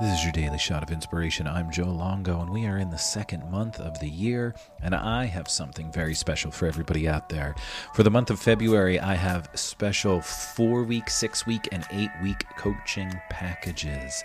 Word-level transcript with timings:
This 0.00 0.16
is 0.16 0.22
your 0.22 0.30
daily 0.30 0.58
shot 0.58 0.84
of 0.84 0.92
inspiration. 0.92 1.48
I'm 1.48 1.72
Joe 1.72 1.90
Longo, 1.90 2.40
and 2.40 2.50
we 2.50 2.66
are 2.66 2.78
in 2.78 2.88
the 2.88 2.96
second 2.96 3.50
month 3.50 3.80
of 3.80 3.98
the 3.98 4.08
year, 4.08 4.54
and 4.80 4.94
I 4.94 5.24
have 5.24 5.48
something 5.48 5.90
very 5.90 6.14
special 6.14 6.52
for 6.52 6.66
everybody 6.66 7.08
out 7.08 7.28
there. 7.28 7.56
For 7.94 8.04
the 8.04 8.10
month 8.10 8.30
of 8.30 8.38
February, 8.38 9.00
I 9.00 9.14
have 9.14 9.50
special 9.54 10.20
four 10.20 10.84
week, 10.84 11.10
six 11.10 11.46
week, 11.46 11.68
and 11.72 11.84
eight 11.90 12.12
week 12.22 12.44
coaching 12.56 13.12
packages 13.28 14.22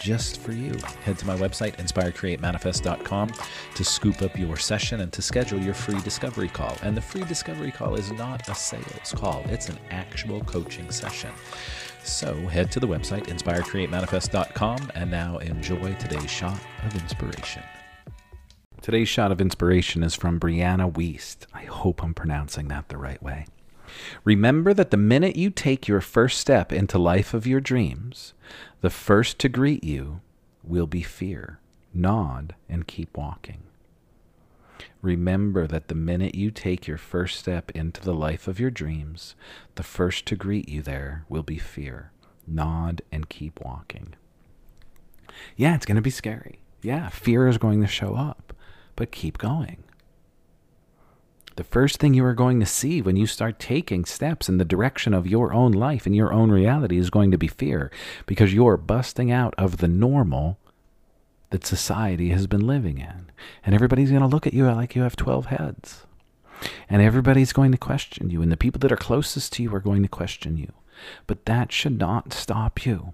just 0.00 0.40
for 0.40 0.52
you. 0.52 0.78
Head 1.02 1.18
to 1.18 1.26
my 1.26 1.36
website, 1.36 1.76
inspirecreatemanifest.com, 1.78 3.32
to 3.74 3.84
scoop 3.84 4.22
up 4.22 4.38
your 4.38 4.56
session 4.56 5.00
and 5.00 5.12
to 5.12 5.20
schedule 5.20 5.58
your 5.58 5.74
free 5.74 6.00
discovery 6.02 6.48
call. 6.48 6.76
And 6.82 6.96
the 6.96 7.00
free 7.00 7.24
discovery 7.24 7.72
call 7.72 7.96
is 7.96 8.12
not 8.12 8.48
a 8.48 8.54
sales 8.54 9.12
call, 9.16 9.42
it's 9.48 9.68
an 9.68 9.78
actual 9.90 10.44
coaching 10.44 10.92
session. 10.92 11.32
So 12.08 12.34
head 12.48 12.72
to 12.72 12.80
the 12.80 12.88
website, 12.88 13.26
inspirecreatemanifest.com, 13.26 14.92
and 14.94 15.10
now 15.10 15.38
enjoy 15.38 15.94
today's 15.94 16.30
shot 16.30 16.58
of 16.84 16.94
inspiration. 16.94 17.62
Today's 18.80 19.08
shot 19.08 19.30
of 19.30 19.40
inspiration 19.40 20.02
is 20.02 20.14
from 20.14 20.40
Brianna 20.40 20.90
Wiest. 20.90 21.46
I 21.52 21.64
hope 21.64 22.02
I'm 22.02 22.14
pronouncing 22.14 22.68
that 22.68 22.88
the 22.88 22.96
right 22.96 23.22
way. 23.22 23.46
Remember 24.24 24.72
that 24.72 24.90
the 24.90 24.96
minute 24.96 25.36
you 25.36 25.50
take 25.50 25.86
your 25.86 26.00
first 26.00 26.38
step 26.38 26.72
into 26.72 26.98
life 26.98 27.34
of 27.34 27.46
your 27.46 27.60
dreams, 27.60 28.32
the 28.80 28.90
first 28.90 29.38
to 29.40 29.48
greet 29.48 29.84
you 29.84 30.20
will 30.64 30.86
be 30.86 31.02
fear. 31.02 31.60
Nod 31.92 32.54
and 32.68 32.86
keep 32.86 33.16
walking. 33.16 33.67
Remember 35.02 35.66
that 35.66 35.88
the 35.88 35.94
minute 35.94 36.34
you 36.34 36.50
take 36.50 36.86
your 36.86 36.98
first 36.98 37.38
step 37.38 37.70
into 37.72 38.00
the 38.00 38.14
life 38.14 38.48
of 38.48 38.60
your 38.60 38.70
dreams, 38.70 39.34
the 39.74 39.82
first 39.82 40.26
to 40.26 40.36
greet 40.36 40.68
you 40.68 40.82
there 40.82 41.24
will 41.28 41.42
be 41.42 41.58
fear. 41.58 42.12
Nod 42.46 43.02
and 43.12 43.28
keep 43.28 43.60
walking. 43.60 44.14
Yeah, 45.56 45.74
it's 45.74 45.86
going 45.86 45.96
to 45.96 46.02
be 46.02 46.10
scary. 46.10 46.60
Yeah, 46.82 47.08
fear 47.08 47.48
is 47.48 47.58
going 47.58 47.80
to 47.80 47.86
show 47.86 48.14
up, 48.14 48.52
but 48.96 49.12
keep 49.12 49.38
going. 49.38 49.84
The 51.56 51.64
first 51.64 51.98
thing 51.98 52.14
you 52.14 52.24
are 52.24 52.34
going 52.34 52.60
to 52.60 52.66
see 52.66 53.02
when 53.02 53.16
you 53.16 53.26
start 53.26 53.58
taking 53.58 54.04
steps 54.04 54.48
in 54.48 54.58
the 54.58 54.64
direction 54.64 55.12
of 55.12 55.26
your 55.26 55.52
own 55.52 55.72
life 55.72 56.06
and 56.06 56.14
your 56.14 56.32
own 56.32 56.52
reality 56.52 56.98
is 56.98 57.10
going 57.10 57.32
to 57.32 57.38
be 57.38 57.48
fear 57.48 57.90
because 58.26 58.54
you're 58.54 58.76
busting 58.76 59.32
out 59.32 59.54
of 59.58 59.78
the 59.78 59.88
normal 59.88 60.60
that 61.50 61.66
society 61.66 62.30
has 62.30 62.46
been 62.46 62.66
living 62.66 62.98
in. 62.98 63.30
And 63.64 63.74
everybody's 63.74 64.10
going 64.10 64.22
to 64.22 64.28
look 64.28 64.46
at 64.46 64.54
you 64.54 64.66
like 64.66 64.94
you 64.94 65.02
have 65.02 65.16
12 65.16 65.46
heads. 65.46 66.06
And 66.88 67.02
everybody's 67.02 67.52
going 67.52 67.72
to 67.72 67.78
question 67.78 68.30
you. 68.30 68.42
And 68.42 68.50
the 68.50 68.56
people 68.56 68.78
that 68.80 68.92
are 68.92 68.96
closest 68.96 69.52
to 69.54 69.62
you 69.62 69.74
are 69.74 69.80
going 69.80 70.02
to 70.02 70.08
question 70.08 70.56
you. 70.56 70.72
But 71.26 71.46
that 71.46 71.72
should 71.72 71.98
not 71.98 72.32
stop 72.32 72.84
you. 72.84 73.12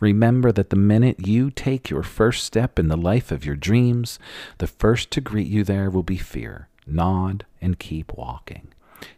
Remember 0.00 0.52
that 0.52 0.70
the 0.70 0.76
minute 0.76 1.26
you 1.26 1.50
take 1.50 1.90
your 1.90 2.02
first 2.02 2.44
step 2.44 2.78
in 2.78 2.88
the 2.88 2.96
life 2.96 3.32
of 3.32 3.44
your 3.44 3.56
dreams, 3.56 4.18
the 4.58 4.66
first 4.66 5.10
to 5.12 5.20
greet 5.20 5.48
you 5.48 5.64
there 5.64 5.90
will 5.90 6.02
be 6.02 6.18
fear 6.18 6.68
nod, 6.86 7.44
and 7.60 7.78
keep 7.78 8.12
walking. 8.14 8.68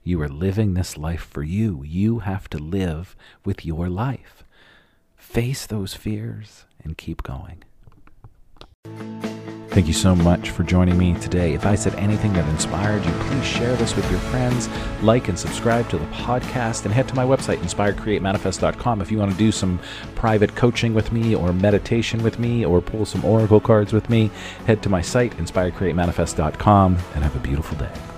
You 0.02 0.20
are 0.22 0.28
living 0.28 0.74
this 0.74 0.96
life 0.96 1.22
for 1.22 1.42
you. 1.42 1.82
You 1.84 2.20
have 2.20 2.48
to 2.50 2.58
live 2.58 3.16
with 3.44 3.64
your 3.64 3.88
life. 3.88 4.44
Face 5.16 5.66
those 5.66 5.94
fears 5.94 6.64
and 6.82 6.96
keep 6.96 7.22
going. 7.22 7.64
Thank 9.74 9.88
you 9.88 9.92
so 9.92 10.14
much 10.14 10.50
for 10.50 10.62
joining 10.62 10.96
me 10.96 11.14
today. 11.14 11.52
If 11.52 11.66
I 11.66 11.74
said 11.74 11.96
anything 11.96 12.32
that 12.34 12.48
inspired 12.48 13.04
you, 13.04 13.10
please 13.10 13.44
share 13.44 13.74
this 13.74 13.96
with 13.96 14.08
your 14.08 14.20
friends, 14.20 14.68
like 15.02 15.26
and 15.26 15.36
subscribe 15.36 15.90
to 15.90 15.98
the 15.98 16.06
podcast, 16.06 16.84
and 16.84 16.94
head 16.94 17.08
to 17.08 17.14
my 17.16 17.24
website, 17.24 17.56
inspirecreatemanifest.com, 17.56 19.00
if 19.00 19.10
you 19.10 19.18
want 19.18 19.32
to 19.32 19.36
do 19.36 19.50
some 19.50 19.80
private 20.14 20.54
coaching 20.54 20.94
with 20.94 21.10
me, 21.10 21.34
or 21.34 21.52
meditation 21.52 22.22
with 22.22 22.38
me, 22.38 22.64
or 22.64 22.80
pull 22.80 23.04
some 23.04 23.24
oracle 23.24 23.58
cards 23.58 23.92
with 23.92 24.08
me. 24.08 24.30
Head 24.64 24.80
to 24.84 24.88
my 24.88 25.02
site, 25.02 25.36
inspirecreatemanifest.com, 25.38 26.96
and 27.16 27.24
have 27.24 27.34
a 27.34 27.40
beautiful 27.40 27.76
day. 27.76 28.13